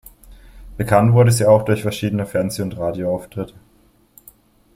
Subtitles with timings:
[0.77, 3.53] Bekannt wurden sie auch durch verschiedene Fernseh- und Radioauftritte.